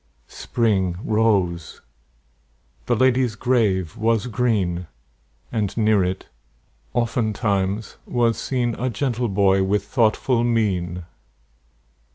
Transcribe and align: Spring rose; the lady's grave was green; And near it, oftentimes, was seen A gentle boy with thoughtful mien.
Spring 0.25 0.97
rose; 1.03 1.81
the 2.87 2.95
lady's 2.95 3.35
grave 3.35 3.95
was 3.95 4.25
green; 4.25 4.87
And 5.51 5.77
near 5.77 6.03
it, 6.03 6.27
oftentimes, 6.95 7.97
was 8.07 8.35
seen 8.35 8.73
A 8.79 8.89
gentle 8.89 9.29
boy 9.29 9.61
with 9.61 9.83
thoughtful 9.85 10.43
mien. 10.43 11.05